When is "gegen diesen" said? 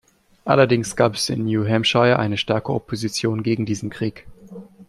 3.43-3.91